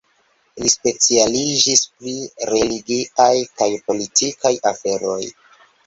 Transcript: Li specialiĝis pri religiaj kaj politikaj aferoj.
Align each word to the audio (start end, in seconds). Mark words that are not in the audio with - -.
Li 0.61 0.71
specialiĝis 0.75 1.83
pri 1.99 2.15
religiaj 2.55 3.31
kaj 3.63 3.71
politikaj 3.87 4.57
aferoj. 4.77 5.25